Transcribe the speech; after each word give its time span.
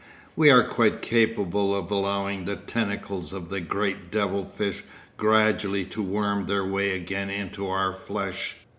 We 0.35 0.49
are 0.49 0.63
quite 0.63 1.03
capable 1.03 1.75
of 1.75 1.91
allowing 1.91 2.45
the 2.45 2.55
tentacles 2.55 3.31
of 3.31 3.49
the 3.49 3.59
great 3.61 4.09
devil 4.09 4.43
fish 4.43 4.83
gradually 5.15 5.85
to 5.85 6.01
worm 6.01 6.47
their 6.47 6.65
way 6.65 6.95
again 6.95 7.29
into 7.29 7.69
our 7.69 7.93
flesh. 7.93 8.55